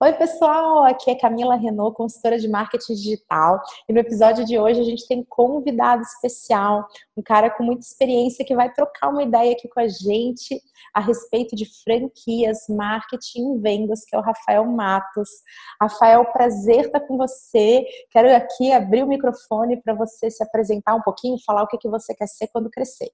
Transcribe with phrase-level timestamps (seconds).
[0.00, 0.84] Oi, pessoal!
[0.84, 3.60] Aqui é Camila Renault, consultora de marketing digital.
[3.88, 6.86] E no episódio de hoje a gente tem convidado especial,
[7.16, 10.62] um cara com muita experiência que vai trocar uma ideia aqui com a gente
[10.94, 15.28] a respeito de franquias, marketing e vendas, que é o Rafael Matos.
[15.82, 17.84] Rafael, prazer estar com você.
[18.12, 21.88] Quero aqui abrir o microfone para você se apresentar um pouquinho, falar o que, que
[21.88, 23.10] você quer ser quando crescer.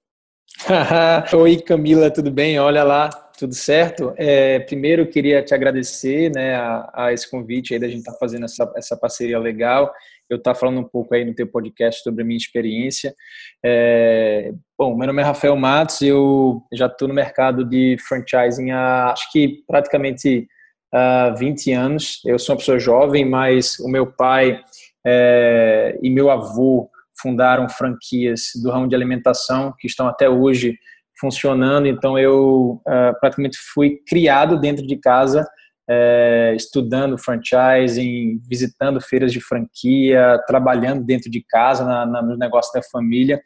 [1.37, 2.59] Oi, Camila, tudo bem?
[2.59, 4.15] Olha lá, tudo certo?
[4.17, 8.13] É, primeiro, eu queria te agradecer né, a, a, esse convite aí da gente estar
[8.13, 9.93] tá fazendo essa, essa parceria legal.
[10.29, 13.15] Eu estar tá falando um pouco aí no teu podcast sobre a minha experiência.
[13.63, 19.11] É, bom, meu nome é Rafael Matos, eu já estou no mercado de franchising há,
[19.13, 20.49] acho que praticamente
[20.91, 22.21] há 20 anos.
[22.25, 24.63] Eu sou uma pessoa jovem, mas o meu pai
[25.07, 26.89] é, e meu avô
[27.21, 30.77] fundaram franquias do ramo de alimentação que estão até hoje
[31.19, 31.87] funcionando.
[31.87, 35.47] Então, eu uh, praticamente fui criado dentro de casa,
[35.89, 42.73] uh, estudando franchising, visitando feiras de franquia, trabalhando dentro de casa, na, na, no negócio
[42.73, 43.41] da família.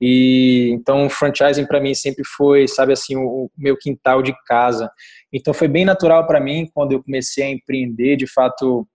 [0.00, 4.90] E então, franchising para mim sempre foi, sabe assim, o, o meu quintal de casa.
[5.32, 8.86] Então, foi bem natural para mim quando eu comecei a empreender, de fato,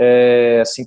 [0.00, 0.84] é, assim,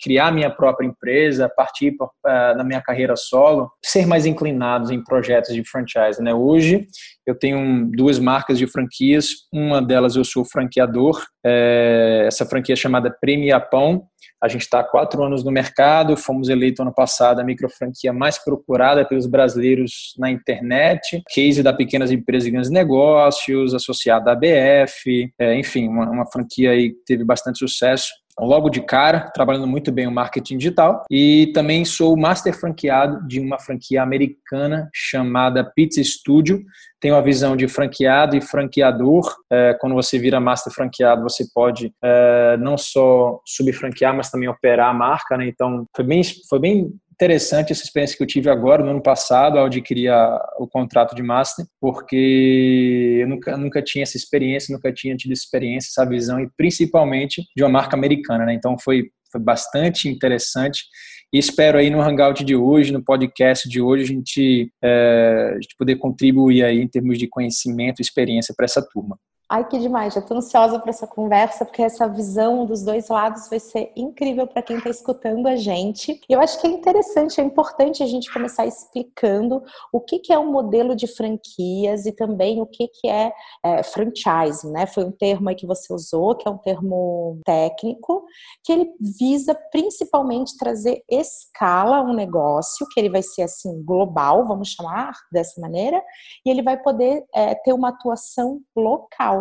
[0.00, 5.62] criar minha própria empresa, partir na minha carreira solo, ser mais inclinados em projetos de
[5.68, 6.22] franchise.
[6.22, 6.32] Né?
[6.34, 6.86] Hoje
[7.26, 12.76] eu tenho duas marcas de franquias, uma delas eu sou franqueador, é, essa franquia é
[12.76, 14.06] chamada Premia Pão,
[14.42, 18.38] a gente está há quatro anos no mercado, fomos eleitos ano passado a microfranquia mais
[18.38, 25.32] procurada pelos brasileiros na internet, case da pequenas empresas e grandes negócios, associada à ABF,
[25.38, 28.08] é, enfim, uma, uma franquia que teve bastante sucesso
[28.38, 31.04] logo de cara, trabalhando muito bem o marketing digital.
[31.10, 36.62] E também sou master franqueado de uma franquia americana chamada Pizza Studio.
[37.00, 39.34] Tenho a visão de franqueado e franqueador.
[39.50, 44.90] É, quando você vira master franqueado, você pode é, não só subfranquear, mas também operar
[44.90, 45.36] a marca.
[45.36, 45.48] Né?
[45.48, 49.58] Então, foi bem, foi bem interessante essa experiência que eu tive agora, no ano passado,
[49.58, 54.92] ao adquirir a, o contrato de Master, porque eu nunca, nunca tinha essa experiência, nunca
[54.92, 58.52] tinha tido experiência, essa visão, e principalmente de uma marca americana, né?
[58.54, 60.84] Então foi, foi bastante interessante.
[61.32, 65.60] E espero aí no Hangout de hoje, no podcast de hoje, a gente, é, a
[65.60, 69.18] gente poder contribuir aí em termos de conhecimento e experiência para essa turma.
[69.48, 70.12] Ai, que demais!
[70.12, 74.44] Já estou ansiosa para essa conversa, porque essa visão dos dois lados vai ser incrível
[74.44, 76.20] para quem está escutando a gente.
[76.28, 79.62] Eu acho que é interessante, é importante a gente começar explicando
[79.92, 83.84] o que, que é um modelo de franquias e também o que, que é, é
[83.84, 84.84] franchising, né?
[84.84, 88.24] Foi um termo aí que você usou, que é um termo técnico,
[88.64, 94.44] que ele visa principalmente trazer escala a um negócio, que ele vai ser assim global,
[94.44, 96.02] vamos chamar dessa maneira,
[96.44, 99.35] e ele vai poder é, ter uma atuação local.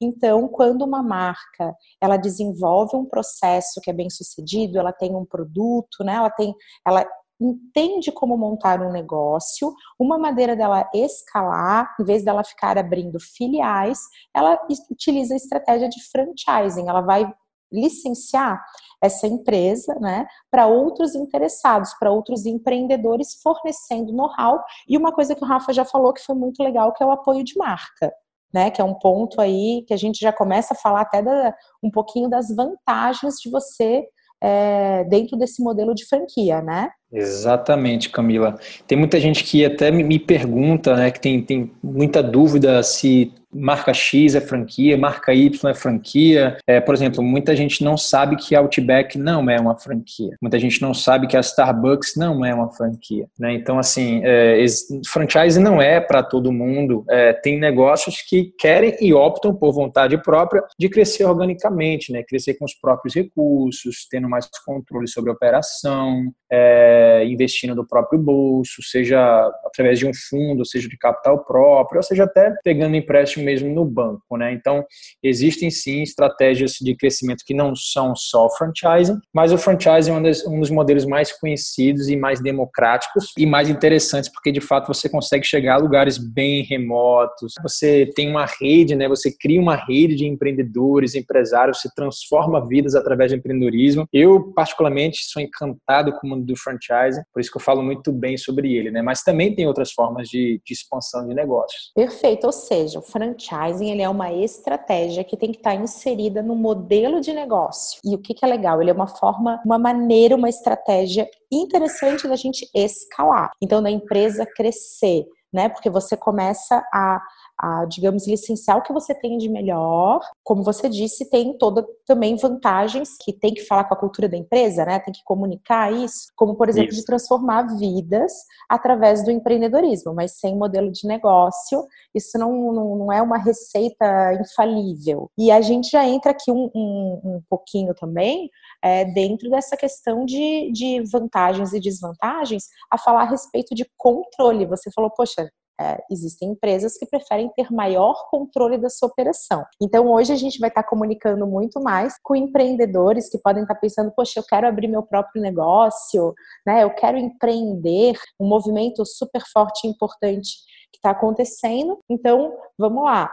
[0.00, 5.24] Então, quando uma marca ela desenvolve um processo que é bem sucedido, ela tem um
[5.24, 6.14] produto, né?
[6.14, 6.54] Ela tem,
[6.86, 7.06] ela
[7.40, 13.98] entende como montar um negócio, uma maneira dela escalar, em vez dela ficar abrindo filiais,
[14.34, 14.58] ela
[14.90, 16.88] utiliza a estratégia de franchising.
[16.88, 17.32] Ela vai
[17.72, 18.62] licenciar
[19.02, 24.62] essa empresa, né, para outros interessados, para outros empreendedores fornecendo know-how.
[24.86, 27.12] E uma coisa que o Rafa já falou que foi muito legal, que é o
[27.12, 28.12] apoio de marca
[28.52, 28.70] né?
[28.70, 31.90] Que é um ponto aí que a gente já começa a falar até da, um
[31.90, 34.04] pouquinho das vantagens de você
[34.40, 36.90] é, dentro desse modelo de franquia, né?
[37.12, 38.58] Exatamente, Camila.
[38.86, 43.92] Tem muita gente que até me pergunta, né, que tem, tem muita dúvida se marca
[43.92, 46.56] X é franquia, marca Y é franquia.
[46.66, 50.36] É, por exemplo, muita gente não sabe que a Outback não é uma franquia.
[50.40, 53.26] Muita gente não sabe que a Starbucks não é uma franquia.
[53.38, 53.54] Né?
[53.54, 54.64] Então, assim, é,
[55.08, 57.04] franchise não é para todo mundo.
[57.10, 62.22] É, tem negócios que querem e optam por vontade própria de crescer organicamente, né?
[62.22, 68.18] crescer com os próprios recursos, tendo mais controle sobre a operação, é, investindo do próprio
[68.18, 69.20] bolso, seja
[69.64, 73.84] através de um fundo, seja de capital próprio, ou seja até pegando empréstimo mesmo no
[73.84, 74.52] banco, né?
[74.52, 74.84] Então,
[75.22, 80.22] existem sim estratégias de crescimento que não são só franchising, mas o franchising é um,
[80.22, 84.88] das, um dos modelos mais conhecidos e mais democráticos e mais interessantes, porque de fato
[84.88, 89.08] você consegue chegar a lugares bem remotos, você tem uma rede, né?
[89.08, 94.06] Você cria uma rede de empreendedores, empresários, se transforma vidas através do empreendedorismo.
[94.12, 96.89] Eu, particularmente, sou encantado com o mundo do franchising,
[97.32, 99.02] por isso que eu falo muito bem sobre ele, né?
[99.02, 101.92] Mas também tem outras formas de, de expansão de negócios.
[101.94, 106.54] Perfeito, ou seja, o franchising ele é uma estratégia que tem que estar inserida no
[106.54, 108.00] modelo de negócio.
[108.04, 108.80] E o que, que é legal?
[108.80, 113.50] Ele é uma forma, uma maneira, uma estratégia interessante da gente escalar.
[113.62, 115.68] Então, da empresa crescer, né?
[115.68, 117.20] Porque você começa a
[117.60, 120.20] a, digamos, licenciar o que você tem de melhor.
[120.42, 124.36] Como você disse, tem toda também vantagens que tem que falar com a cultura da
[124.36, 124.98] empresa, né?
[124.98, 127.00] Tem que comunicar isso, como por exemplo isso.
[127.00, 128.32] de transformar vidas
[128.68, 131.86] através do empreendedorismo, mas sem modelo de negócio.
[132.14, 135.30] Isso não, não, não é uma receita infalível.
[135.36, 138.48] E a gente já entra aqui um, um, um pouquinho também
[138.82, 144.64] é, dentro dessa questão de, de vantagens e desvantagens a falar a respeito de controle.
[144.66, 149.64] Você falou, poxa, é, existem empresas que preferem ter maior controle da sua operação.
[149.80, 154.12] Então, hoje a gente vai estar comunicando muito mais com empreendedores que podem estar pensando:
[154.14, 156.34] poxa, eu quero abrir meu próprio negócio,
[156.66, 156.84] né?
[156.84, 158.18] Eu quero empreender.
[158.38, 160.50] Um movimento super forte e importante
[160.92, 161.98] que está acontecendo.
[162.08, 163.30] Então, vamos lá.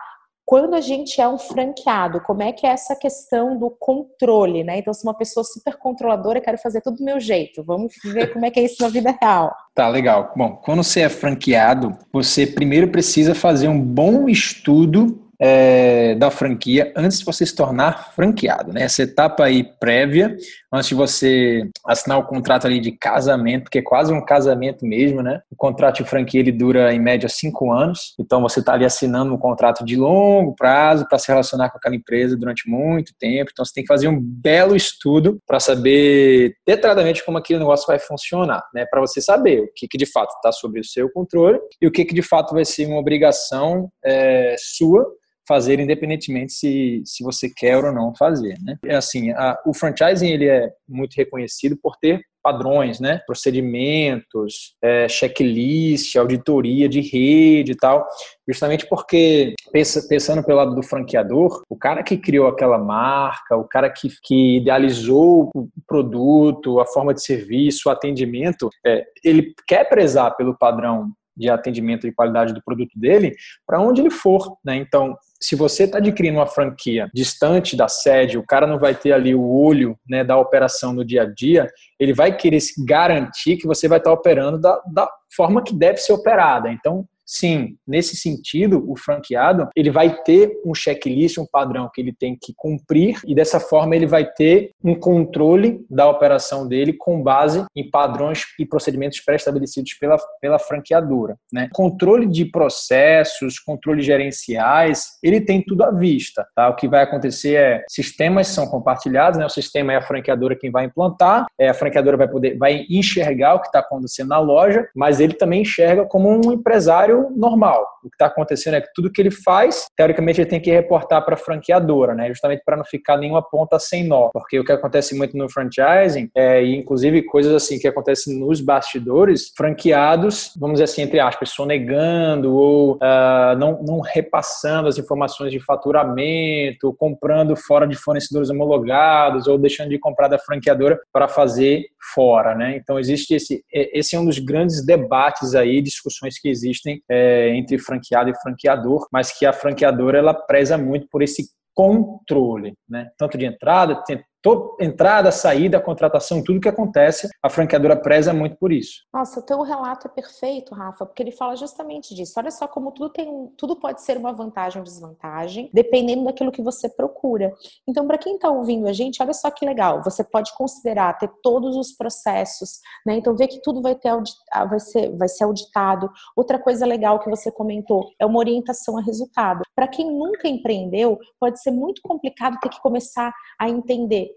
[0.47, 4.77] Quando a gente é um franqueado, como é que é essa questão do controle, né?
[4.77, 7.61] Então, se uma pessoa super controladora, eu quero fazer tudo do meu jeito.
[7.65, 9.53] Vamos ver como é que é isso na vida real.
[9.75, 10.31] Tá, legal.
[10.37, 16.91] Bom, quando você é franqueado, você primeiro precisa fazer um bom estudo é, da franquia
[16.95, 18.83] antes de você se tornar franqueado, né?
[18.83, 20.35] Essa etapa aí prévia,
[20.71, 25.21] antes de você assinar o contrato ali de casamento, que é quase um casamento mesmo,
[25.21, 25.41] né?
[25.51, 29.33] O contrato de franquia ele dura em média cinco anos, então você está ali assinando
[29.33, 33.63] um contrato de longo prazo para se relacionar com aquela empresa durante muito tempo, então
[33.63, 38.63] você tem que fazer um belo estudo para saber detalhadamente como aquele negócio vai funcionar,
[38.73, 38.85] né?
[38.89, 41.91] Para você saber o que, que de fato está sob o seu controle e o
[41.91, 45.05] que, que de fato vai ser uma obrigação é, sua
[45.47, 48.77] fazer independentemente se, se você quer ou não fazer, né?
[48.85, 53.19] É assim, a, o franchising ele é muito reconhecido por ter padrões, né?
[53.27, 58.07] Procedimentos, é, checklist, auditoria de rede e tal,
[58.47, 63.67] justamente porque pensa, pensando pelo lado do franqueador, o cara que criou aquela marca, o
[63.67, 69.89] cara que, que idealizou o produto, a forma de serviço, o atendimento, é, ele quer
[69.89, 73.35] prezar pelo padrão de atendimento de qualidade do produto dele
[73.65, 74.75] para onde ele for, né?
[74.75, 79.11] Então, se você está adquirindo uma franquia distante da sede, o cara não vai ter
[79.11, 81.69] ali o olho né, da operação no dia a dia,
[81.99, 85.97] ele vai querer garantir que você vai estar tá operando da, da forma que deve
[85.97, 86.71] ser operada.
[86.71, 92.13] Então, Sim, nesse sentido, o franqueado ele vai ter um checklist, um padrão que ele
[92.13, 97.21] tem que cumprir e dessa forma ele vai ter um controle da operação dele com
[97.21, 101.35] base em padrões e procedimentos pré-estabelecidos pela, pela franqueadora.
[101.51, 101.67] Né?
[101.73, 106.47] Controle de processos, controles gerenciais, ele tem tudo à vista.
[106.55, 106.69] Tá?
[106.69, 109.45] O que vai acontecer é sistemas são compartilhados, né?
[109.45, 113.55] o sistema é a franqueadora quem vai implantar, é a franqueadora vai poder vai enxergar
[113.55, 117.85] o que está acontecendo na loja, mas ele também enxerga como um empresário normal.
[118.03, 121.23] O que está acontecendo é que tudo que ele faz, teoricamente, ele tem que reportar
[121.23, 122.27] para a franqueadora, né?
[122.29, 124.29] Justamente para não ficar nenhuma ponta sem nó.
[124.31, 128.61] Porque o que acontece muito no franchising, é, e inclusive coisas assim que acontecem nos
[128.61, 135.51] bastidores, franqueados, vamos dizer assim, entre aspas, sonegando ou uh, não, não repassando as informações
[135.51, 141.85] de faturamento, comprando fora de fornecedores homologados ou deixando de comprar da franqueadora para fazer
[142.13, 142.77] fora, né?
[142.77, 147.77] Então existe esse, esse é um dos grandes debates aí, discussões que existem é, entre
[147.77, 153.09] franqueado e franqueador, mas que a franqueadora ela preza muito por esse controle, né?
[153.17, 154.01] Tanto de entrada,
[154.41, 159.01] toda entrada, saída, contratação, tudo que acontece, a franqueadora preza muito por isso.
[159.13, 162.33] Nossa, o teu relato é perfeito, Rafa, porque ele fala justamente disso.
[162.37, 166.61] Olha só como tudo tem, tudo pode ser uma vantagem ou desvantagem, dependendo daquilo que
[166.61, 167.53] você procura.
[167.87, 170.03] Então, para quem está ouvindo a gente, olha só que legal.
[170.03, 173.15] Você pode considerar ter todos os processos, né?
[173.15, 174.09] Então, ver que tudo vai ter
[174.51, 176.09] ah, vai ser, vai ser auditado.
[176.35, 179.63] Outra coisa legal que você comentou é uma orientação a resultado.
[179.75, 184.36] Para quem nunca empreendeu, pode ser muito complicado ter que começar a entender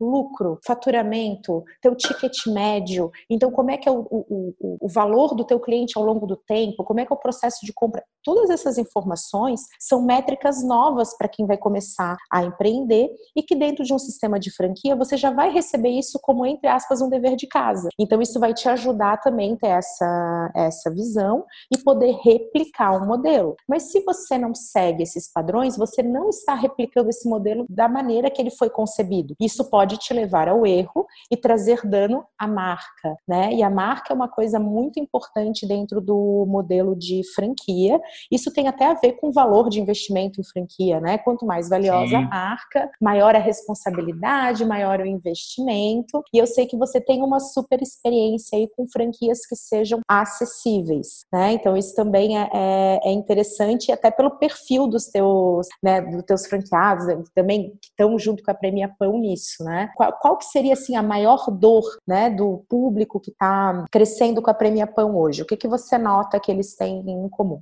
[0.00, 3.10] lucro, faturamento, teu ticket médio.
[3.30, 6.36] Então, como é que é o, o, o, valor do teu cliente ao longo do
[6.36, 6.84] tempo?
[6.84, 8.02] Como é que é o processo de compra?
[8.22, 13.84] Todas essas informações são métricas novas para quem vai começar a empreender e que dentro
[13.84, 17.36] de um sistema de franquia você já vai receber isso como, entre aspas, um dever
[17.36, 17.88] de casa.
[17.98, 23.04] Então, isso vai te ajudar também a ter essa, essa visão e poder replicar o
[23.04, 23.56] um modelo.
[23.68, 28.30] Mas se você não segue esses padrões, você não está replicando esse modelo da maneira
[28.30, 29.34] que ele foi concebido.
[29.40, 33.52] Isso pode pode te levar ao erro e trazer dano à marca, né?
[33.52, 38.00] E a marca é uma coisa muito importante dentro do modelo de franquia.
[38.32, 41.18] Isso tem até a ver com o valor de investimento em franquia, né?
[41.18, 42.16] Quanto mais valiosa Sim.
[42.16, 46.22] a marca, maior a responsabilidade, maior o investimento.
[46.32, 51.26] E eu sei que você tem uma super experiência aí com franquias que sejam acessíveis,
[51.30, 51.52] né?
[51.52, 56.46] Então isso também é, é, é interessante até pelo perfil dos teus, né, dos teus
[56.46, 59.73] franqueados, também que estão junto com a Premia Pão nisso, né?
[59.74, 59.90] Né?
[59.94, 64.50] Qual, qual que seria assim a maior dor, né, do público que está crescendo com
[64.50, 65.42] a Premia Pão hoje?
[65.42, 67.58] O que que você nota que eles têm em comum?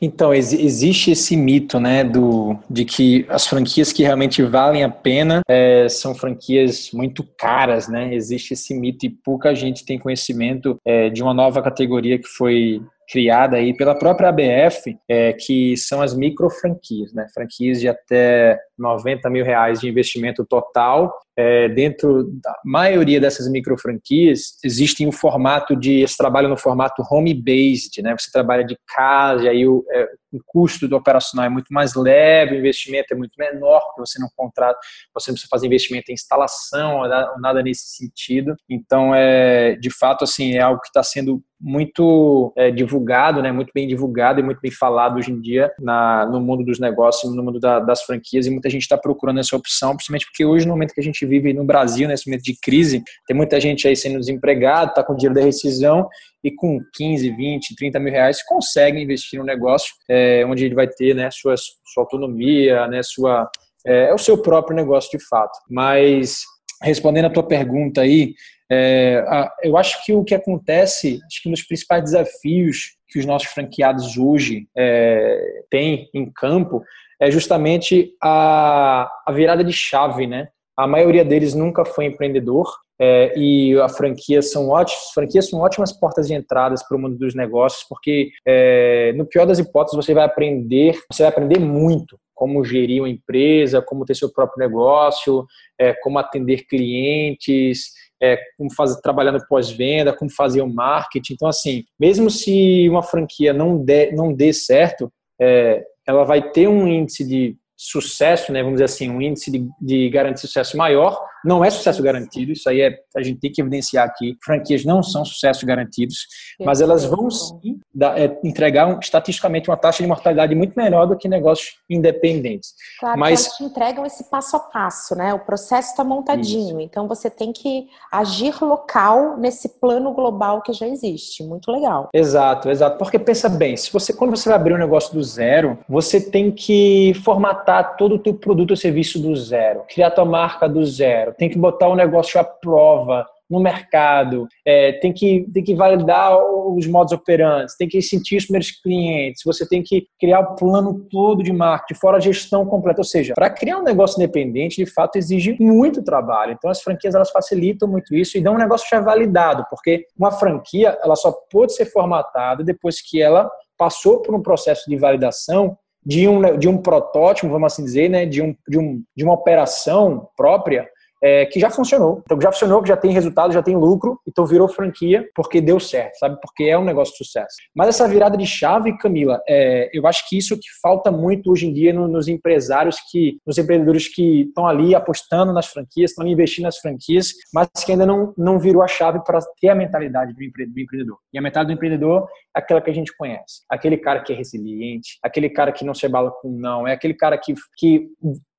[0.00, 4.90] Então ex existe esse mito, né, do de que as franquias que realmente valem a
[4.90, 8.14] pena é, são franquias muito caras, né?
[8.14, 12.82] Existe esse mito e pouca gente tem conhecimento é, de uma nova categoria que foi
[13.08, 17.26] criada aí pela própria ABF, é, que são as micro franquias, né?
[17.34, 21.12] Franquias de até 90 mil reais de investimento total.
[21.36, 26.00] É, dentro da maioria dessas micro franquias, existe um formato de.
[26.00, 28.14] Eles trabalham no formato home-based, né?
[28.18, 31.94] Você trabalha de casa, e aí o, é, o custo do operacional é muito mais
[31.94, 34.78] leve, o investimento é muito menor, porque você não contrata,
[35.14, 38.56] você não precisa fazer investimento em instalação, ou nada nesse sentido.
[38.68, 43.70] Então, é, de fato, assim, é algo que está sendo muito é, divulgado, né, muito
[43.72, 47.42] bem divulgado e muito bem falado hoje em dia na, no mundo dos negócios, no
[47.42, 50.72] mundo da, das franquias, e muita gente está procurando essa opção, principalmente porque hoje, no
[50.72, 53.94] momento que a gente vive no Brasil, nesse momento de crise, tem muita gente aí
[53.94, 56.08] sendo desempregado, está com dinheiro da rescisão
[56.42, 60.88] e com 15, 20, 30 mil reais consegue investir no negócio é, onde ele vai
[60.88, 63.48] ter né, sua, sua autonomia, né, sua,
[63.86, 65.58] é, é o seu próprio negócio de fato.
[65.70, 66.42] Mas
[66.82, 68.34] respondendo a tua pergunta aí,
[68.70, 69.22] é,
[69.62, 73.48] eu acho que o que acontece, acho que um dos principais desafios que os nossos
[73.48, 76.82] franqueados hoje é, têm em campo
[77.20, 80.48] é justamente a, a virada de chave, né?
[80.76, 82.66] A maioria deles nunca foi empreendedor
[83.04, 87.16] é, e a franquia são ótimas, franquias são ótimas portas de entradas para o mundo
[87.16, 92.16] dos negócios, porque é, no pior das hipóteses você vai aprender, você vai aprender muito
[92.32, 95.44] como gerir uma empresa, como ter seu próprio negócio,
[95.80, 97.90] é, como atender clientes,
[98.22, 101.32] é, como fazer, trabalhar no pós-venda, como fazer o marketing.
[101.32, 106.68] Então, assim, mesmo se uma franquia não dê, não dê certo, é, ela vai ter
[106.68, 111.20] um índice de sucesso, né, vamos dizer assim, um índice de, de garantir sucesso maior,
[111.44, 115.02] não é sucesso garantido, isso aí é, a gente tem que evidenciar aqui, franquias não
[115.02, 116.26] são sucesso garantidos,
[116.60, 121.06] mas elas vão sim dar, é, entregar um, estatisticamente uma taxa de mortalidade muito menor
[121.06, 122.74] do que negócios independentes.
[123.00, 126.80] Claro, mas elas te entregam esse passo a passo, né, o processo está montadinho, isso.
[126.80, 132.08] então você tem que agir local nesse plano global que já existe, muito legal.
[132.14, 135.78] Exato, exato, porque pensa bem, se você, quando você vai abrir um negócio do zero,
[135.88, 140.68] você tem que formatar todo o teu produto ou serviço do zero, criar tua marca
[140.68, 145.62] do zero, tem que botar o negócio à prova no mercado, é, tem, que, tem
[145.62, 150.40] que validar os modos operantes, tem que sentir os primeiros clientes, você tem que criar
[150.40, 153.02] o plano todo de marketing, fora a gestão completa.
[153.02, 156.52] Ou seja, para criar um negócio independente, de fato, exige muito trabalho.
[156.52, 160.32] Então, as franquias elas facilitam muito isso e dão um negócio já validado, porque uma
[160.32, 165.76] franquia ela só pode ser formatada depois que ela passou por um processo de validação
[166.04, 169.34] de um, de um protótipo, vamos assim dizer, né, de, um, de, um, de uma
[169.34, 170.88] operação própria
[171.22, 172.20] é, que já funcionou.
[172.24, 175.78] Então, já funcionou, que já tem resultado, já tem lucro, então virou franquia porque deu
[175.78, 176.38] certo, sabe?
[176.42, 177.54] Porque é um negócio de sucesso.
[177.74, 181.66] Mas essa virada de chave, Camila, é, eu acho que isso que falta muito hoje
[181.66, 186.26] em dia no, nos empresários, que, nos empreendedores que estão ali apostando nas franquias, estão
[186.26, 190.34] investindo nas franquias, mas que ainda não, não virou a chave para ter a mentalidade
[190.34, 191.18] do empreendedor.
[191.32, 192.26] E a mentalidade do empreendedor
[192.56, 193.62] é aquela que a gente conhece.
[193.70, 197.14] Aquele cara que é resiliente, aquele cara que não se abala com não, é aquele
[197.14, 198.08] cara que, que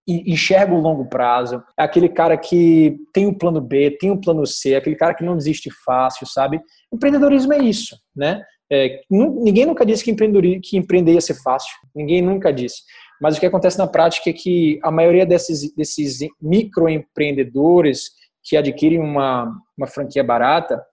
[0.07, 4.45] enxerga o longo prazo, é aquele cara que tem um plano B, tem um plano
[4.45, 6.62] C, é aquele cara que não desiste fácil, sabe?
[6.91, 8.41] Empreendedorismo é isso, né?
[8.72, 12.81] É, ninguém nunca disse que, empreender, que empreender ia ser fácil, ninguém nunca disse.
[13.22, 18.10] Mas o que acontece na prática é que a maioria desses, desses microempreendedores
[18.43, 20.83] que adquirem uma, uma franquia barata,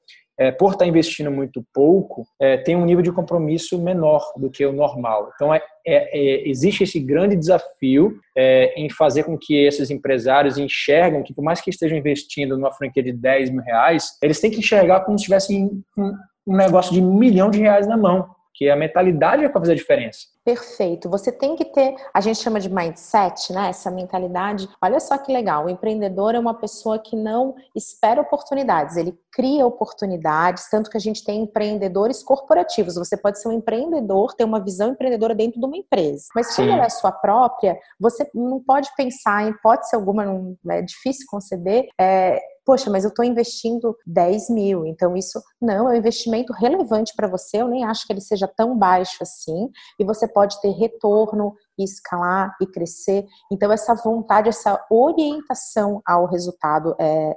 [0.40, 4.64] é, por estar investindo muito pouco, é, tem um nível de compromisso menor do que
[4.64, 5.30] o normal.
[5.34, 10.56] Então, é, é, é existe esse grande desafio é, em fazer com que esses empresários
[10.56, 14.50] enxergam que, por mais que estejam investindo numa franquia de 10 mil reais, eles têm
[14.50, 16.14] que enxergar como se tivessem um,
[16.46, 19.76] um negócio de milhão de reais na mão que a mentalidade é para fazer a
[19.76, 20.20] diferença.
[20.44, 21.08] Perfeito.
[21.08, 23.68] Você tem que ter, a gente chama de mindset, né?
[23.68, 24.68] Essa mentalidade.
[24.82, 25.66] Olha só que legal.
[25.66, 31.00] O empreendedor é uma pessoa que não espera oportunidades, ele cria oportunidades, tanto que a
[31.00, 32.96] gente tem empreendedores corporativos.
[32.96, 36.24] Você pode ser um empreendedor, ter uma visão empreendedora dentro de uma empresa.
[36.34, 40.82] Mas quando ela é sua própria, você não pode pensar em hipótese alguma, não, é
[40.82, 42.40] difícil conceber, é,
[42.70, 47.26] poxa, mas eu estou investindo 10 mil, então isso não é um investimento relevante para
[47.26, 51.52] você, eu nem acho que ele seja tão baixo assim, e você pode ter retorno
[51.80, 53.26] e escalar e crescer.
[53.50, 57.34] Então, essa vontade, essa orientação ao resultado é, é,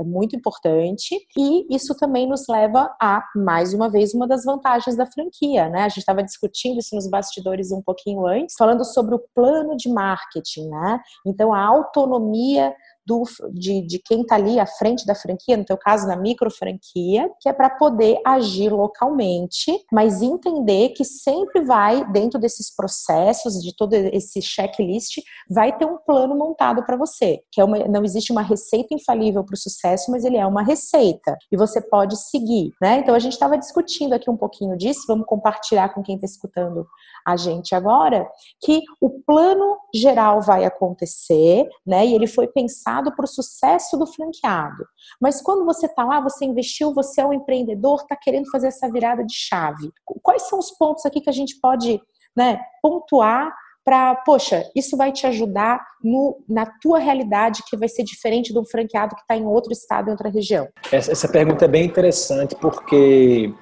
[0.00, 1.16] é, muito importante.
[1.36, 5.68] E isso também nos leva a, mais uma vez, uma das vantagens da franquia.
[5.68, 5.82] Né?
[5.82, 9.88] A gente estava discutindo isso nos bastidores um pouquinho antes, falando sobre o plano de
[9.88, 10.68] marketing.
[10.68, 11.00] Né?
[11.26, 12.74] Então, a autonomia
[13.06, 16.50] do, de, de quem está ali à frente da franquia, no teu caso, na micro
[16.50, 23.62] franquia, que é para poder agir localmente, mas entender que sempre vai, dentro desses processos,
[23.62, 25.20] de todo esse checklist,
[25.50, 29.44] vai ter um plano montado para você, que é uma, não existe uma receita infalível
[29.44, 32.98] para o sucesso, mas ele é uma receita e você pode seguir, né?
[32.98, 36.86] Então a gente estava discutindo aqui um pouquinho disso, vamos compartilhar com quem está escutando
[37.26, 38.26] a gente agora,
[38.62, 42.06] que o plano geral vai acontecer, né?
[42.06, 44.84] E ele foi pensado para o sucesso do franqueado.
[45.20, 48.90] Mas quando você está lá, você investiu, você é um empreendedor, está querendo fazer essa
[48.90, 49.90] virada de chave.
[50.22, 52.00] Quais são os pontos aqui que a gente pode
[52.36, 58.02] né, pontuar para, poxa, isso vai te ajudar no, na tua realidade que vai ser
[58.02, 60.66] diferente de um franqueado que está em outro estado, em outra região?
[60.90, 63.52] Essa, essa pergunta é bem interessante porque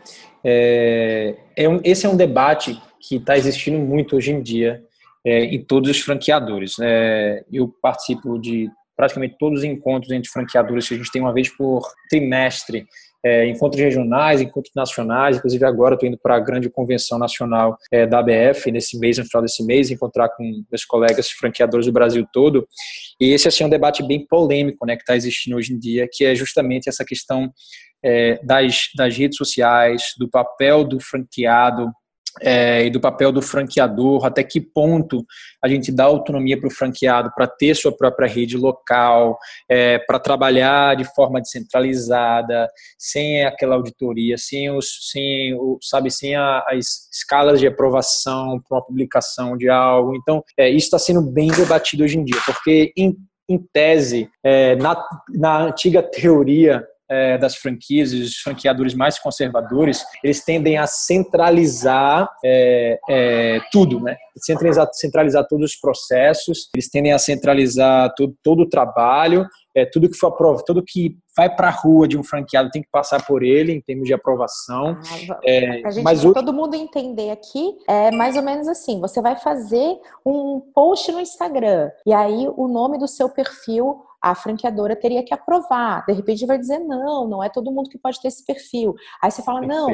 [0.45, 4.81] é, é um, esse é um debate que está existindo muito hoje em dia
[5.25, 6.77] é, em todos os franqueadores.
[6.81, 11.33] É, eu participo de praticamente todos os encontros entre franqueadores que a gente tem uma
[11.33, 12.87] vez por trimestre
[13.25, 18.05] é, encontros regionais, encontros nacionais, inclusive agora estou indo para a grande convenção nacional é,
[18.05, 22.27] da ABF nesse mês, no final desse mês, encontrar com meus colegas franqueadores do Brasil
[22.33, 22.67] todo.
[23.21, 26.09] E esse assim, é um debate bem polêmico né, que está existindo hoje em dia,
[26.11, 27.53] que é justamente essa questão
[28.05, 31.93] é, das, das redes sociais, do papel do franqueado
[32.41, 35.25] é, e do papel do franqueador, até que ponto
[35.63, 40.19] a gente dá autonomia para o franqueado para ter sua própria rede local, é, para
[40.19, 47.09] trabalhar de forma descentralizada, sem aquela auditoria, sem os, sem o, sabe, sem a, as
[47.13, 50.15] escalas de aprovação para uma publicação de algo.
[50.17, 53.17] Então, é, isso está sendo bem debatido hoje em dia, porque em,
[53.49, 60.43] em tese, é, na, na antiga teoria é, das franquias, os franqueadores mais conservadores, eles
[60.43, 64.17] tendem a centralizar é, é, tudo, né?
[64.37, 70.09] Centralizar, centralizar todos os processos, eles tendem a centralizar todo, todo o trabalho, é, tudo
[70.09, 73.25] que for aprovado, tudo que vai para a rua de um franqueado tem que passar
[73.27, 74.99] por ele em termos de aprovação.
[75.31, 76.33] Ah, é, gente, mas o...
[76.33, 81.21] todo mundo entender aqui é mais ou menos assim: você vai fazer um post no
[81.21, 86.05] Instagram e aí o nome do seu perfil a franqueadora teria que aprovar.
[86.07, 88.95] De repente vai dizer não, não é todo mundo que pode ter esse perfil.
[89.23, 89.89] Aí você fala não,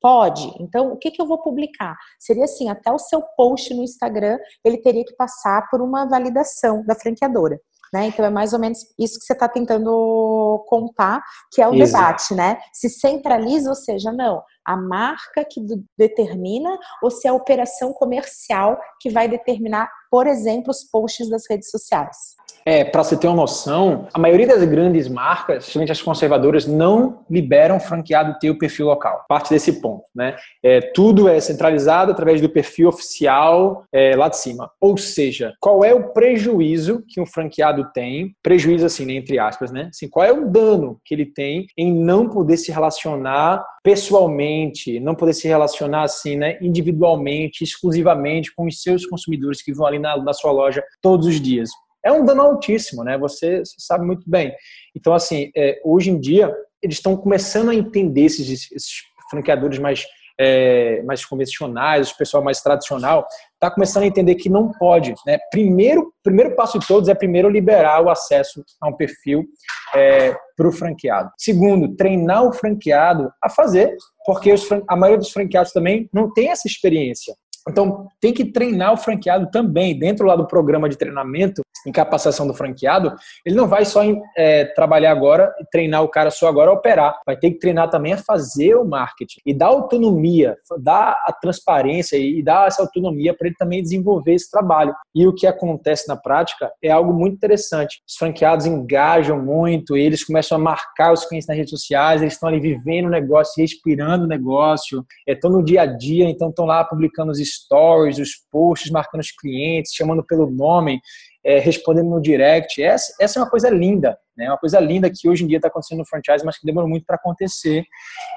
[0.00, 0.54] pode.
[0.60, 1.96] Então o que, que eu vou publicar?
[2.18, 6.84] Seria assim, até o seu post no Instagram ele teria que passar por uma validação
[6.84, 7.60] da franqueadora.
[7.94, 8.06] Né?
[8.08, 11.22] Então é mais ou menos isso que você está tentando contar,
[11.52, 12.58] que é o debate, né?
[12.72, 15.60] Se centraliza, ou seja, não, a marca que
[15.96, 21.42] determina ou se é a operação comercial que vai determinar, por exemplo, os posts das
[21.50, 22.36] redes sociais.
[22.64, 27.24] É, para você ter uma noção, a maioria das grandes marcas, principalmente as conservadoras, não
[27.28, 29.24] liberam franqueado ter o perfil local.
[29.28, 30.36] Parte desse ponto, né?
[30.62, 34.70] É, tudo é centralizado através do perfil oficial é, lá de cima.
[34.80, 38.34] Ou seja, qual é o prejuízo que um franqueado tem?
[38.42, 39.88] Prejuízo assim, né, entre aspas, né?
[39.90, 45.14] Assim, qual é o dano que ele tem em não poder se relacionar pessoalmente, não
[45.14, 50.22] poder se relacionar assim, né, individualmente, exclusivamente com os seus consumidores que vão ali na,
[50.22, 51.70] na sua loja todos os dias
[52.04, 53.16] é um dano altíssimo, né?
[53.16, 54.54] Você, sabe muito bem.
[54.94, 58.92] Então, assim, é, hoje em dia, eles estão começando a entender esses, esses
[59.30, 60.04] franqueadores mais,
[60.38, 65.14] é, mais convencionais, o pessoal mais tradicional, está começando a entender que não pode.
[65.26, 65.38] Né?
[65.50, 69.46] Primeiro, primeiro passo de todos é primeiro liberar o acesso a um perfil
[69.94, 71.30] é, para o franqueado.
[71.38, 76.50] Segundo, treinar o franqueado a fazer, porque os, a maioria dos franqueados também não tem
[76.50, 77.34] essa experiência.
[77.68, 79.98] Então, tem que treinar o franqueado também.
[79.98, 84.02] Dentro lá do programa de treinamento, em capacitação do franqueado, ele não vai só
[84.36, 87.20] é, trabalhar agora e treinar o cara só agora a operar.
[87.26, 92.16] Vai ter que treinar também a fazer o marketing e dar autonomia, dar a transparência
[92.16, 94.94] e dar essa autonomia para ele também desenvolver esse trabalho.
[95.14, 98.00] E o que acontece na prática é algo muito interessante.
[98.08, 102.48] Os franqueados engajam muito, eles começam a marcar os clientes nas redes sociais, eles estão
[102.48, 106.84] ali vivendo o negócio, respirando o negócio, estão no dia a dia, então estão lá
[106.84, 111.00] publicando os stories, os posts, marcando os clientes, chamando pelo nome
[111.44, 112.82] é, respondendo no direct.
[112.82, 114.48] Essa, essa é uma coisa linda, né?
[114.48, 117.06] Uma coisa linda que hoje em dia está acontecendo no franchise, mas que demorou muito
[117.06, 117.84] para acontecer.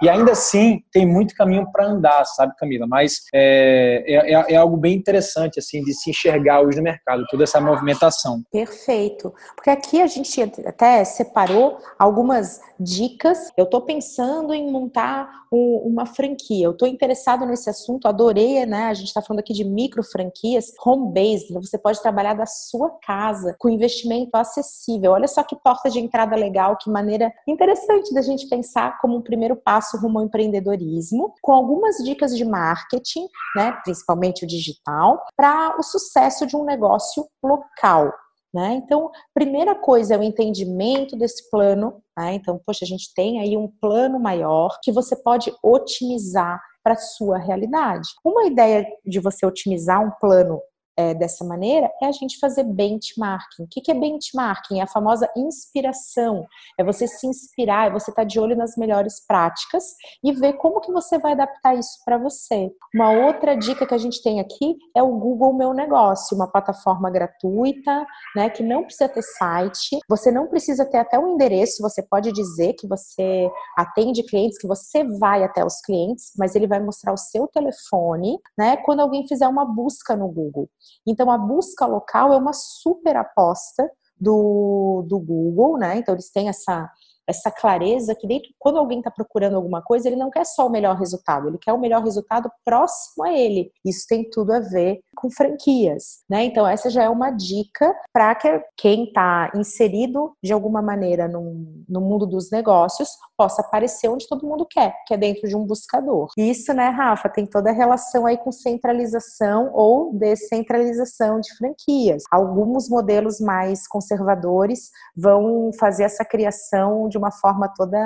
[0.01, 2.85] E ainda assim tem muito caminho para andar, sabe, Camila?
[2.87, 7.25] Mas é, é, é, é, algo bem interessante assim de se enxergar hoje no mercado
[7.29, 8.43] toda essa movimentação.
[8.51, 13.51] Perfeito, porque aqui a gente até separou algumas dicas.
[13.57, 16.65] Eu estou pensando em montar um, uma franquia.
[16.65, 18.85] Eu estou interessado nesse assunto, adorei, né?
[18.85, 21.53] A gente está falando aqui de micro franquias, home based.
[21.53, 25.11] Você pode trabalhar da sua casa com investimento acessível.
[25.11, 29.21] Olha só que porta de entrada legal, que maneira interessante da gente pensar como um
[29.21, 33.71] primeiro passo rumo ao empreendedorismo, com algumas dicas de marketing, né?
[33.83, 38.11] Principalmente o digital, para o sucesso de um negócio local.
[38.53, 38.73] Né?
[38.73, 42.01] Então, primeira coisa é o entendimento desse plano.
[42.17, 42.35] Né?
[42.35, 47.37] Então, poxa, a gente tem aí um plano maior que você pode otimizar para sua
[47.37, 48.07] realidade.
[48.23, 50.61] Uma ideia de você otimizar um plano
[50.97, 53.63] é, dessa maneira é a gente fazer benchmarking.
[53.63, 54.79] O que, é benchmarking?
[54.79, 56.45] É a famosa inspiração.
[56.77, 59.83] É você se inspirar, é você estar tá de olho nas melhores práticas
[60.23, 62.71] e ver como que você vai adaptar isso para você.
[62.93, 67.11] Uma outra dica que a gente tem aqui é o Google Meu Negócio, uma plataforma
[67.11, 68.05] gratuita,
[68.35, 72.31] né, que não precisa ter site, você não precisa ter até um endereço, você pode
[72.31, 77.13] dizer que você atende clientes, que você vai até os clientes, mas ele vai mostrar
[77.13, 80.69] o seu telefone, né, quando alguém fizer uma busca no Google.
[81.05, 85.97] Então, a busca local é uma super aposta do, do Google, né?
[85.97, 86.89] Então, eles têm essa,
[87.27, 90.69] essa clareza que dentro, quando alguém está procurando alguma coisa, ele não quer só o
[90.69, 93.71] melhor resultado, ele quer o melhor resultado próximo a ele.
[93.85, 96.45] Isso tem tudo a ver com franquias, né?
[96.45, 101.83] Então essa já é uma dica para que quem está inserido de alguma maneira no,
[101.89, 105.65] no mundo dos negócios possa aparecer onde todo mundo quer, que é dentro de um
[105.65, 106.29] buscador.
[106.37, 112.23] Isso, né, Rafa, tem toda a relação aí com centralização ou descentralização de franquias.
[112.31, 117.97] Alguns modelos mais conservadores vão fazer essa criação de uma forma toda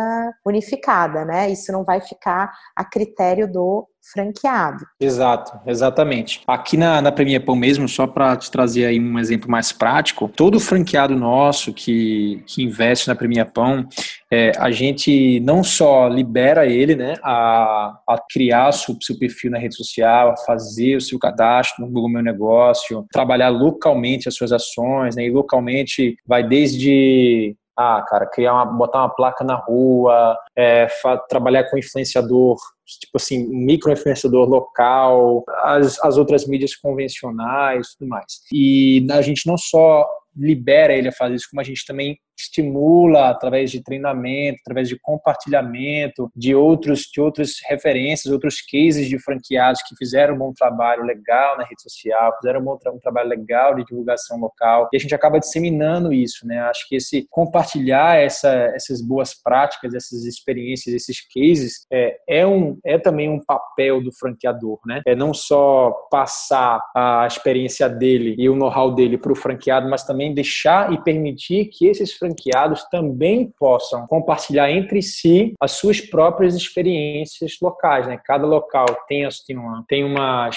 [0.45, 1.50] unificada, né?
[1.50, 4.84] Isso não vai ficar a critério do franqueado.
[5.00, 6.41] Exato, exatamente.
[6.47, 10.28] Aqui na, na Premier Pão mesmo, só para te trazer aí um exemplo mais prático,
[10.28, 13.88] todo franqueado nosso que, que investe na Premier Pão,
[14.32, 19.60] é, a gente não só libera ele né, a, a criar seu, seu perfil na
[19.60, 24.52] rede social, a fazer o seu cadastro no Google Meu Negócio, trabalhar localmente as suas
[24.52, 30.38] ações, né, e localmente vai desde ah, cara, criar uma, botar uma placa na rua,
[30.55, 30.88] é,
[31.29, 32.57] trabalhar com influenciador,
[32.99, 38.41] tipo assim, micro influenciador local, as, as outras mídias convencionais, tudo mais.
[38.54, 43.30] E a gente não só libera ele a fazer isso, como a gente também estimula
[43.30, 49.82] através de treinamento, através de compartilhamento de outros de outras referências, outros cases de franqueados
[49.84, 53.30] que fizeram um bom trabalho legal na rede social, fizeram um, bom tra um trabalho
[53.30, 56.60] legal de divulgação local e a gente acaba disseminando isso, né?
[56.62, 62.77] Acho que esse compartilhar essa, essas boas práticas, essas experiências, esses cases é, é um
[62.85, 65.01] é também um papel do franqueador, né?
[65.05, 70.03] É não só passar a experiência dele e o know-how dele para o franqueado, mas
[70.03, 76.55] também deixar e permitir que esses franqueados também possam compartilhar entre si as suas próprias
[76.55, 78.07] experiências locais.
[78.07, 78.19] Né?
[78.23, 80.49] Cada local tem, tem uma, tem uma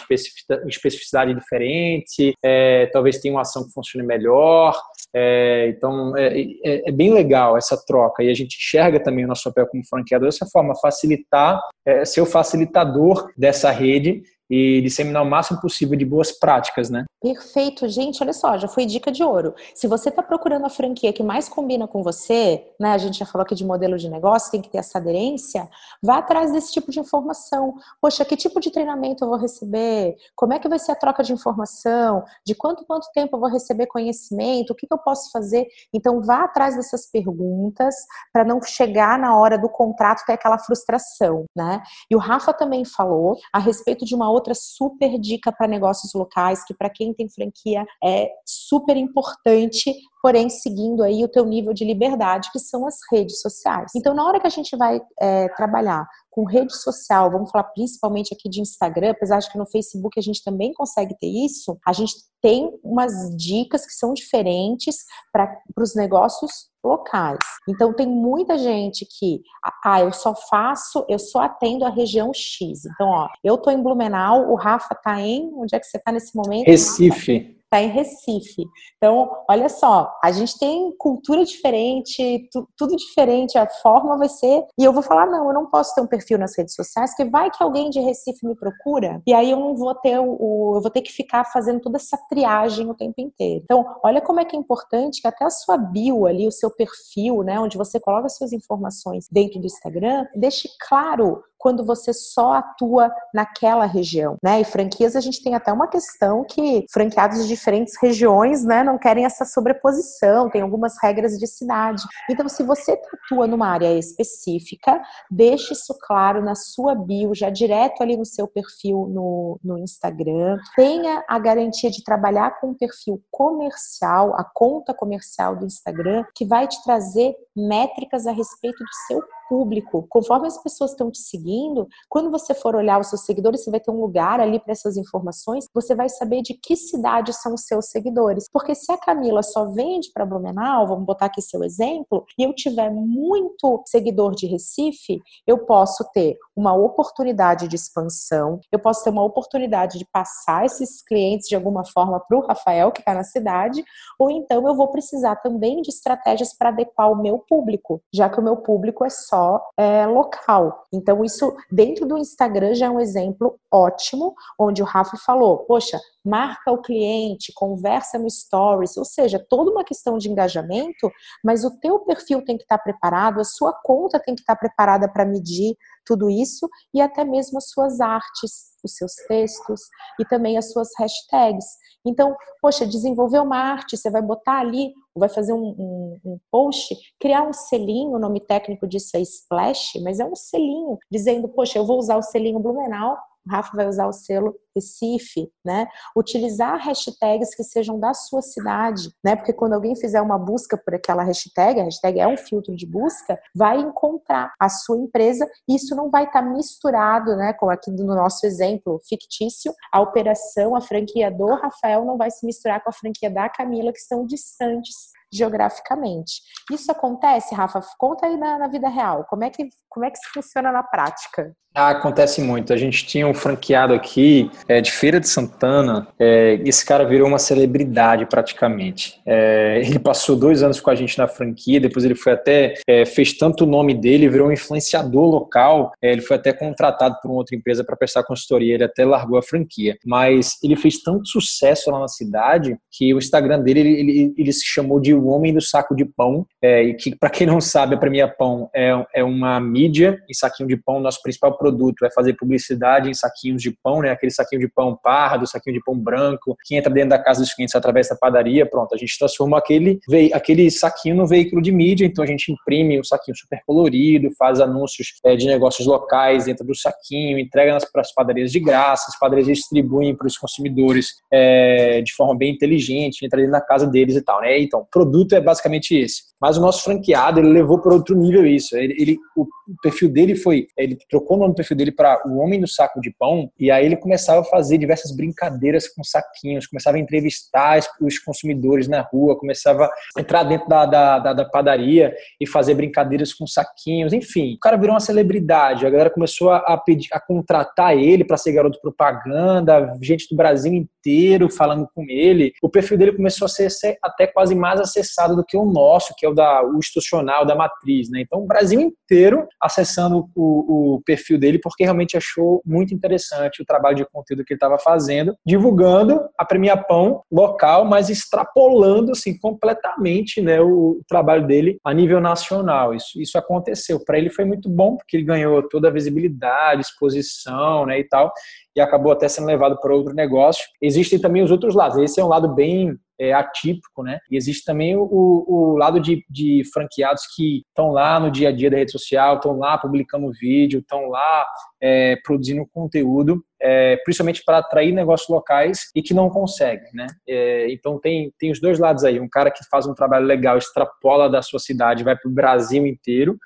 [0.66, 4.74] especificidade diferente, é, talvez tenha uma ação que funcione melhor.
[5.16, 9.28] É, então, é, é, é, bem legal essa troca e a gente enxerga também o
[9.28, 15.22] nosso papel como franqueador dessa forma, facilitar, é, ser o facilitador dessa rede e disseminar
[15.22, 17.04] o máximo possível de boas práticas, né?
[17.20, 18.22] Perfeito, gente.
[18.22, 19.54] Olha só, já foi dica de ouro.
[19.74, 22.92] Se você está procurando a franquia que mais combina com você, né?
[22.92, 25.66] A gente já falou aqui de modelo de negócio, tem que ter essa aderência.
[26.02, 27.74] Vá atrás desse tipo de informação.
[28.00, 30.16] Poxa, que tipo de treinamento eu vou receber?
[30.36, 32.22] Como é que vai ser a troca de informação?
[32.44, 34.72] De quanto quanto tempo eu vou receber conhecimento?
[34.72, 35.66] O que, que eu posso fazer?
[35.94, 37.94] Então, vá atrás dessas perguntas
[38.32, 41.82] para não chegar na hora do contrato ter aquela frustração, né?
[42.10, 46.64] E o Rafa também falou a respeito de uma outra super dica para negócios locais
[46.64, 51.84] que para quem tem franquia é super importante, porém seguindo aí o teu nível de
[51.84, 53.92] liberdade, que são as redes sociais.
[53.96, 58.34] Então, na hora que a gente vai é, trabalhar com rede social, vamos falar principalmente
[58.34, 61.92] aqui de Instagram, apesar de que no Facebook a gente também consegue ter isso, a
[61.92, 64.96] gente tem umas dicas que são diferentes
[65.32, 67.38] para os negócios locais.
[67.68, 69.40] Então tem muita gente que,
[69.84, 72.84] ah, eu só faço, eu só atendo a região X.
[72.84, 76.12] Então, ó, eu tô em Blumenau, o Rafa tá em, onde é que você tá
[76.12, 76.66] nesse momento?
[76.66, 78.64] Recife está em Recife.
[78.96, 84.64] Então, olha só, a gente tem cultura diferente, tu, tudo diferente, a forma vai ser.
[84.78, 87.24] E eu vou falar: não, eu não posso ter um perfil nas redes sociais, que
[87.24, 90.74] vai que alguém de Recife me procura, e aí eu não vou ter o.
[90.76, 93.62] Eu vou ter que ficar fazendo toda essa triagem o tempo inteiro.
[93.64, 96.70] Então, olha como é que é importante que até a sua bio ali, o seu
[96.70, 102.52] perfil, né, onde você coloca suas informações dentro do Instagram, deixe claro quando você só
[102.52, 104.60] atua naquela região, né?
[104.60, 108.98] E franquias a gente tem até uma questão que franqueados de diferentes regiões, né, não
[108.98, 112.02] querem essa sobreposição, tem algumas regras de cidade.
[112.28, 115.00] Então, se você atua numa área específica,
[115.30, 120.58] deixe isso claro na sua bio, já direto ali no seu perfil no, no Instagram.
[120.76, 126.44] Tenha a garantia de trabalhar com um perfil comercial, a conta comercial do Instagram, que
[126.44, 130.06] vai te trazer métricas a respeito do seu público.
[130.08, 133.80] Conforme as pessoas estão te seguindo, quando você for olhar os seus seguidores, você vai
[133.80, 137.62] ter um lugar ali para essas informações, você vai saber de que cidade são os
[137.62, 138.48] seus seguidores.
[138.52, 142.54] Porque se a Camila só vende para Blumenau, vamos botar aqui seu exemplo, e eu
[142.54, 149.10] tiver muito seguidor de Recife, eu posso ter uma oportunidade de expansão, eu posso ter
[149.10, 153.24] uma oportunidade de passar esses clientes de alguma forma para o Rafael, que está na
[153.24, 153.84] cidade,
[154.18, 158.40] ou então eu vou precisar também de estratégias para adequar o meu público, já que
[158.40, 159.33] o meu público é só
[159.76, 160.84] é, local.
[160.92, 165.98] Então, isso dentro do Instagram já é um exemplo ótimo, onde o Rafa falou: poxa,
[166.24, 171.10] marca o cliente, conversa no stories, ou seja, toda uma questão de engajamento,
[171.44, 175.08] mas o teu perfil tem que estar preparado, a sua conta tem que estar preparada
[175.08, 179.80] para medir tudo isso e até mesmo as suas artes, os seus textos
[180.20, 181.64] e também as suas hashtags.
[182.06, 186.94] Então, poxa, desenvolver uma arte, você vai botar ali, vai fazer um, um, um, post,
[187.18, 191.78] criar um selinho, o nome técnico disso é splash, mas é um selinho, dizendo, poxa,
[191.78, 195.86] eu vou usar o selinho Blumenau o Rafa vai usar o selo Recife, né?
[196.16, 199.36] Utilizar hashtags que sejam da sua cidade, né?
[199.36, 202.86] Porque quando alguém fizer uma busca por aquela hashtag, a hashtag é um filtro de
[202.86, 207.52] busca, vai encontrar a sua empresa e isso não vai estar tá misturado, né?
[207.52, 212.44] Como aqui no nosso exemplo fictício, a operação, a franquia do Rafael não vai se
[212.44, 216.42] misturar com a franquia da Camila, que estão distantes geograficamente.
[216.70, 217.80] Isso acontece, Rafa?
[217.98, 219.24] Conta aí na, na vida real.
[219.24, 221.54] Como é que como é que isso funciona na prática?
[221.76, 222.72] Ah, acontece muito.
[222.72, 226.06] A gente tinha um franqueado aqui é, de Feira de Santana.
[226.20, 229.20] É, esse cara virou uma celebridade praticamente.
[229.26, 231.80] É, ele passou dois anos com a gente na franquia.
[231.80, 235.92] Depois ele foi até é, fez tanto o nome dele, virou um influenciador local.
[236.00, 238.74] É, ele foi até contratado por uma outra empresa para prestar consultoria.
[238.74, 239.96] Ele até largou a franquia.
[240.04, 244.52] Mas ele fez tanto sucesso lá na cidade que o Instagram dele ele, ele, ele
[244.52, 246.46] se chamou de o Homem do Saco de Pão.
[246.62, 250.34] É, e que para quem não sabe, a Premia Pão é, é uma mídia em
[250.34, 251.00] saquinho de pão.
[251.00, 254.10] Nosso principal produto é fazer publicidade em saquinhos de pão, né?
[254.10, 257.52] Aquele saquinho de pão pardo, saquinho de pão branco, que entra dentro da casa dos
[257.52, 258.66] clientes através da padaria.
[258.66, 259.98] Pronto, a gente transforma aquele,
[260.32, 262.04] aquele saquinho no veículo de mídia.
[262.04, 266.64] Então a gente imprime um saquinho super colorido, faz anúncios é, de negócios locais dentro
[266.66, 272.02] do saquinho, entrega para as padarias de graça, as padarias distribuem para os consumidores é,
[272.02, 274.58] de forma bem inteligente, entra dentro da casa deles e tal, né?
[274.60, 276.33] Então, o produto é basicamente esse.
[276.44, 278.76] Mas o nosso franqueado, ele levou para outro nível isso.
[278.76, 279.48] Ele, ele, o
[279.82, 283.00] perfil dele foi, ele trocou o nome do perfil dele para o Homem no Saco
[283.00, 287.80] de Pão, e aí ele começava a fazer diversas brincadeiras com saquinhos, começava a entrevistar
[287.98, 292.74] os consumidores na rua, começava a entrar dentro da, da, da, da padaria e fazer
[292.74, 294.52] brincadeiras com saquinhos, enfim.
[294.56, 298.52] O cara virou uma celebridade, a galera começou a, pedir, a contratar ele para ser
[298.52, 302.52] garoto propaganda, gente do Brasil inteiro falando com ele.
[302.62, 306.14] O perfil dele começou a ser, ser até quase mais acessado do que o nosso,
[306.18, 308.20] que é o da, o institucional da matriz, né?
[308.20, 313.64] Então, o Brasil inteiro acessando o, o perfil dele porque realmente achou muito interessante o
[313.64, 319.38] trabalho de conteúdo que ele estava fazendo, divulgando a Premia Pão local, mas extrapolando assim
[319.38, 322.94] completamente, né, o, o trabalho dele a nível nacional.
[322.94, 324.04] Isso, isso aconteceu.
[324.04, 328.32] Para ele foi muito bom porque ele ganhou toda a visibilidade, exposição, né, e tal
[328.74, 330.64] e acabou até sendo levado para outro negócio.
[330.80, 331.98] Existem também os outros lados.
[331.98, 334.18] Esse é um lado bem é, atípico, né?
[334.30, 338.52] E existe também o, o lado de, de franqueados que estão lá no dia a
[338.52, 341.46] dia da rede social, estão lá publicando vídeo, estão lá
[341.86, 347.06] é, produzindo conteúdo, é, principalmente para atrair negócios locais e que não conseguem, né?
[347.28, 350.56] É, então tem, tem os dois lados aí, um cara que faz um trabalho legal,
[350.56, 353.36] extrapola da sua cidade, vai para o Brasil inteiro,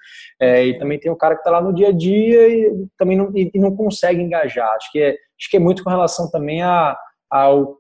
[0.40, 3.16] é, e também tem o cara que está lá no dia a dia e também
[3.16, 4.70] não, e, e não consegue engajar.
[4.77, 6.96] Acho que é, acho que é muito com relação também a,
[7.29, 7.77] ao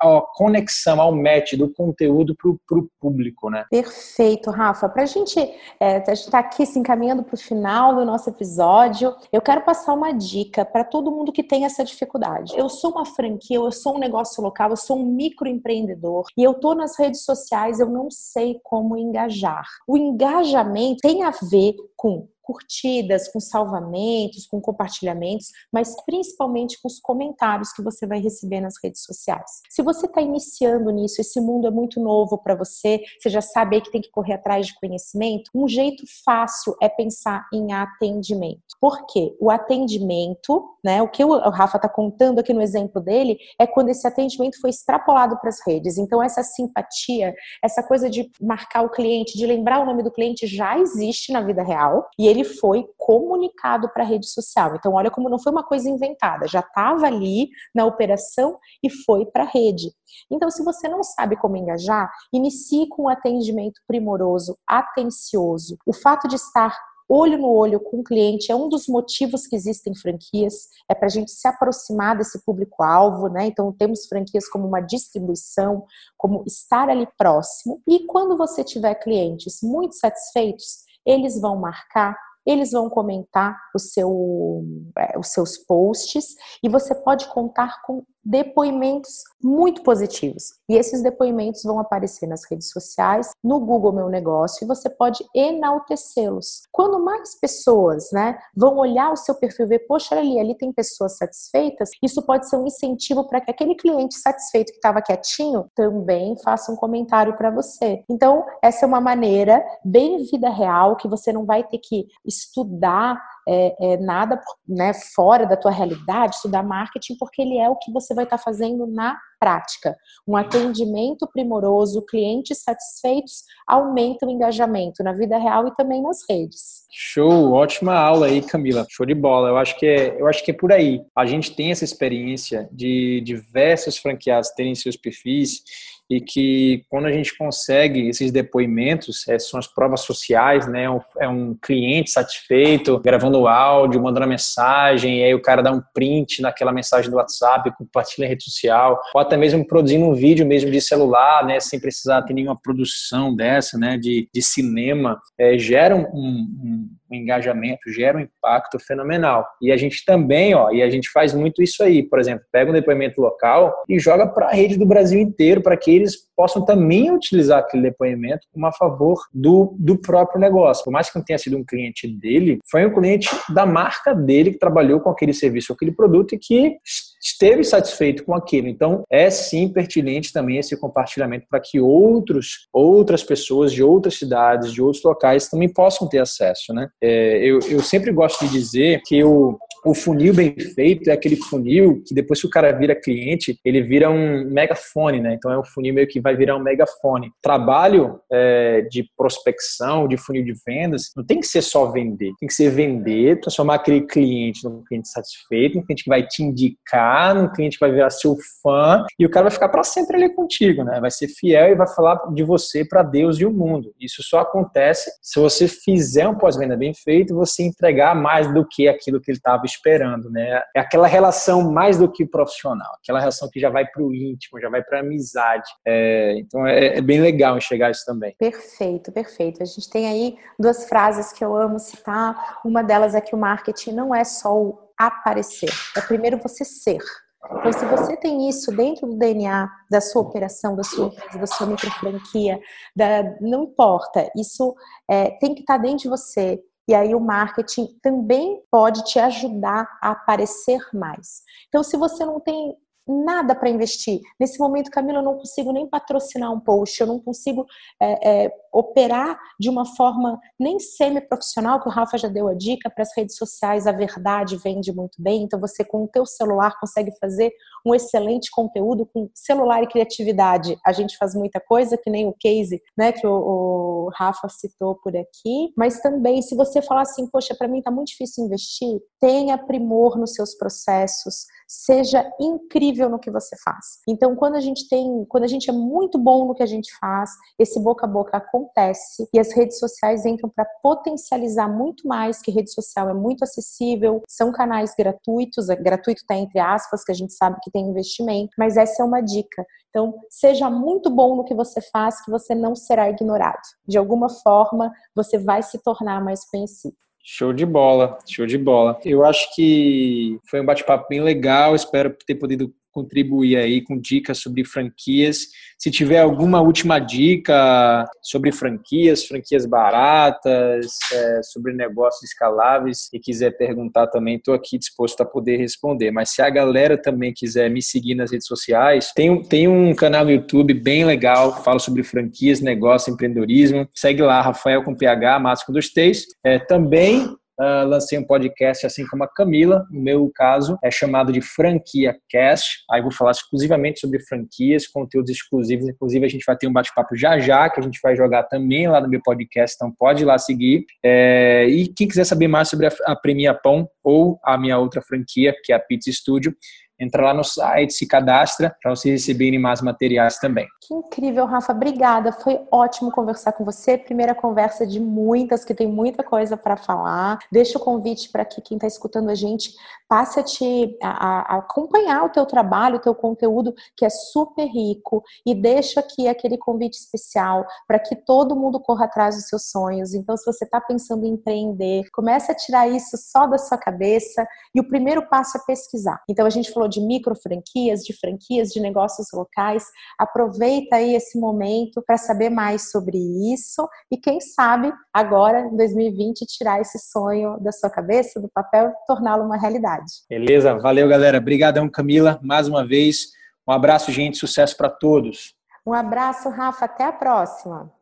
[0.00, 3.64] a, conexão, ao match do conteúdo para o público, né?
[3.70, 4.88] Perfeito, Rafa.
[4.88, 5.38] Para a gente
[5.80, 9.94] é, estar tá aqui se encaminhando para o final do nosso episódio, eu quero passar
[9.94, 12.54] uma dica para todo mundo que tem essa dificuldade.
[12.56, 16.52] Eu sou uma franquia, eu sou um negócio local, eu sou um microempreendedor e eu
[16.52, 19.66] estou nas redes sociais, eu não sei como engajar.
[19.86, 26.98] O engajamento tem a ver com curtidas, com salvamentos, com compartilhamentos, mas principalmente com os
[27.00, 29.60] comentários que você vai receber nas redes sociais.
[29.70, 33.80] Se você está iniciando nisso, esse mundo é muito novo para você, você já sabe
[33.80, 38.62] que tem que correr atrás de conhecimento, um jeito fácil é pensar em atendimento.
[38.80, 39.36] Por quê?
[39.40, 43.90] O atendimento, né, o que o Rafa está contando aqui no exemplo dele, é quando
[43.90, 45.98] esse atendimento foi extrapolado para as redes.
[45.98, 50.46] Então, essa simpatia, essa coisa de marcar o cliente, de lembrar o nome do cliente,
[50.46, 54.74] já existe na vida real e ele foi comunicado para a rede social.
[54.74, 59.26] Então, olha como não foi uma coisa inventada, já estava ali na operação e foi
[59.26, 59.92] para a rede.
[60.30, 65.76] Então, se você não sabe como engajar, inicie com um atendimento primoroso, atencioso.
[65.86, 66.76] O fato de estar
[67.08, 71.06] olho no olho com o cliente é um dos motivos que existem franquias, é para
[71.06, 73.46] a gente se aproximar desse público-alvo, né?
[73.46, 75.84] Então, temos franquias como uma distribuição,
[76.16, 77.82] como estar ali próximo.
[77.86, 84.64] E quando você tiver clientes muito satisfeitos, eles vão marcar eles vão comentar o seu,
[84.98, 90.54] é, os seus posts e você pode contar com depoimentos muito positivos.
[90.68, 95.24] E esses depoimentos vão aparecer nas redes sociais, no Google Meu Negócio, e você pode
[95.34, 96.62] enaltecê-los.
[96.70, 100.72] Quando mais pessoas né, vão olhar o seu perfil e ver, poxa, ali, ali tem
[100.72, 105.66] pessoas satisfeitas, isso pode ser um incentivo para que aquele cliente satisfeito que estava quietinho
[105.74, 108.04] também faça um comentário para você.
[108.08, 113.20] Então, essa é uma maneira bem vida real que você não vai ter que estudar
[113.48, 117.92] é, é, nada né, fora da tua realidade, estudar marketing, porque ele é o que
[117.92, 119.96] você vai estar tá fazendo na prática.
[120.26, 126.82] Um atendimento primoroso, clientes satisfeitos, aumenta o engajamento na vida real e também nas redes.
[126.92, 128.86] Show, ótima aula aí, Camila.
[128.88, 129.48] Show de bola.
[129.48, 131.02] Eu acho que é, eu acho que é por aí.
[131.16, 135.62] A gente tem essa experiência de diversos franqueados terem seus perfis
[136.10, 140.84] e que quando a gente consegue esses depoimentos, é, são as provas sociais, né?
[141.18, 146.42] É um cliente satisfeito, gravando áudio, mandando mensagem, e aí o cara dá um print
[146.42, 150.70] naquela mensagem do WhatsApp, compartilha em rede social, ou até mesmo produzindo um vídeo mesmo
[150.70, 151.60] de celular, né?
[151.60, 153.96] Sem precisar ter nenhuma produção dessa, né?
[153.96, 159.46] De, de cinema, é, gera um, um, um engajamento, gera um impacto fenomenal.
[159.60, 162.70] E a gente também, ó, e a gente faz muito isso aí, por exemplo, pega
[162.70, 166.64] um depoimento local e joga para a rede do Brasil inteiro, para que eles possam
[166.64, 170.84] também utilizar aquele depoimento como a favor do, do próprio negócio.
[170.84, 174.52] Por mais que não tenha sido um cliente dele, foi um cliente da marca dele
[174.52, 176.76] que trabalhou com aquele serviço, aquele produto e que
[177.22, 178.66] esteve satisfeito com aquilo.
[178.66, 184.72] Então, é sim pertinente também esse compartilhamento para que outros, outras pessoas de outras cidades,
[184.72, 186.88] de outros locais também possam ter acesso, né?
[187.00, 191.36] É, eu, eu sempre gosto de dizer que o, o funil bem feito é aquele
[191.36, 195.34] funil que depois que o cara vira cliente, ele vira um megafone, né?
[195.34, 197.32] Então é um funil meio que vai virar um megafone.
[197.42, 202.46] Trabalho é, de prospecção, de funil de vendas, não tem que ser só vender, tem
[202.46, 207.36] que ser vender, transformar aquele cliente num cliente satisfeito, um cliente que vai te indicar,
[207.36, 210.32] um cliente que vai virar seu fã e o cara vai ficar para sempre ali
[210.34, 211.00] contigo, né?
[211.00, 213.92] Vai ser fiel e vai falar de você para Deus e o mundo.
[214.00, 218.88] Isso só acontece se você fizer um pós-venda bem feito, você entregar mais do que
[218.88, 220.62] aquilo que ele estava esperando, né?
[220.74, 224.60] É aquela relação mais do que profissional, aquela relação que já vai para o íntimo,
[224.60, 225.68] já vai para amizade.
[225.86, 228.34] É, então é, é, bem legal enxergar isso também.
[228.38, 229.62] Perfeito, perfeito.
[229.62, 232.60] A gente tem aí duas frases que eu amo citar.
[232.64, 237.00] Uma delas é que o marketing não é só o aparecer, é primeiro você ser.
[237.44, 241.66] Então, se você tem isso dentro do DNA da sua operação, da sua da sua
[241.66, 242.60] micro franquia,
[242.94, 244.74] da, não importa, isso
[245.10, 246.60] é, tem que estar dentro de você.
[246.88, 251.42] E aí o marketing também pode te ajudar a aparecer mais.
[251.68, 254.20] Então, se você não tem nada para investir.
[254.38, 257.66] Nesse momento, Camila, eu não consigo nem patrocinar um post, eu não consigo
[258.00, 262.88] é, é, operar de uma forma nem semi-profissional, que o Rafa já deu a dica,
[262.90, 266.78] para as redes sociais a verdade vende muito bem, então você com o teu celular
[266.80, 267.52] consegue fazer
[267.84, 270.78] um excelente conteúdo com celular e criatividade.
[270.86, 274.94] A gente faz muita coisa, que nem o case né, que o, o Rafa citou
[274.94, 279.00] por aqui, mas também se você falar assim, poxa, para mim está muito difícil investir,
[279.20, 284.00] tenha primor nos seus processos, seja incrível no que você faz.
[284.08, 286.92] Então, quando a gente tem, quando a gente é muito bom no que a gente
[286.98, 292.40] faz, esse boca a boca acontece e as redes sociais entram para potencializar muito mais,
[292.40, 297.12] que rede social é muito acessível, são canais gratuitos, é, gratuito está entre aspas, que
[297.12, 299.64] a gente sabe que tem investimento, mas essa é uma dica.
[299.88, 303.60] Então, seja muito bom no que você faz, que você não será ignorado.
[303.86, 306.96] De alguma forma, você vai se tornar mais conhecido.
[307.24, 308.98] Show de bola, show de bola.
[309.04, 311.74] Eu acho que foi um bate-papo bem legal.
[311.74, 315.48] Espero ter podido contribuir aí com dicas sobre franquias.
[315.78, 323.56] Se tiver alguma última dica sobre franquias, franquias baratas, é, sobre negócios escaláveis e quiser
[323.56, 326.10] perguntar também, estou aqui disposto a poder responder.
[326.10, 330.24] Mas se a galera também quiser me seguir nas redes sociais, tem, tem um canal
[330.24, 333.88] no YouTube bem legal, falo sobre franquias, negócio, empreendedorismo.
[333.94, 336.26] Segue lá, Rafael com PH, Márcio com dois T's.
[336.44, 341.32] É, também Uh, lancei um podcast assim como a Camila, no meu caso, é chamado
[341.32, 342.82] de Franquia Cast.
[342.90, 345.88] Aí vou falar exclusivamente sobre franquias, conteúdos exclusivos.
[345.88, 348.88] Inclusive, a gente vai ter um bate-papo já já, que a gente vai jogar também
[348.88, 350.84] lá no meu podcast, então pode ir lá seguir.
[351.04, 355.02] É, e quem quiser saber mais sobre a, a Premia Pão ou a minha outra
[355.02, 356.54] franquia, que é a Pizza Studio,
[357.02, 360.66] entra lá no site, se cadastra para você receberem mais materiais também.
[360.80, 361.72] Que incrível, Rafa.
[361.72, 362.32] Obrigada.
[362.32, 363.96] Foi ótimo conversar com você.
[363.98, 367.38] Primeira conversa de muitas, que tem muita coisa para falar.
[367.50, 369.72] Deixa o convite para que quem está escutando a gente
[370.08, 374.66] passe a te a, a acompanhar o teu trabalho, o teu conteúdo, que é super
[374.66, 375.22] rico.
[375.46, 380.14] E deixa aqui aquele convite especial para que todo mundo corra atrás dos seus sonhos.
[380.14, 384.46] Então, se você está pensando em empreender, comece a tirar isso só da sua cabeça.
[384.74, 386.20] E o primeiro passo é pesquisar.
[386.28, 389.84] Então, a gente falou de micro franquias, de franquias, de negócios locais.
[390.18, 393.18] Aproveita aí esse momento para saber mais sobre
[393.52, 398.90] isso e quem sabe agora, em 2020, tirar esse sonho da sua cabeça, do papel
[398.90, 400.12] e torná-lo uma realidade.
[400.28, 401.38] Beleza, valeu galera.
[401.38, 403.28] Obrigadão, Camila, mais uma vez.
[403.66, 405.54] Um abraço, gente, sucesso para todos.
[405.86, 407.92] Um abraço, Rafa, até a próxima.